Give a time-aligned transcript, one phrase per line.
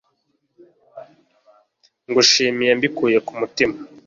[2.09, 3.75] Ngushimiye mbikuye ku mutima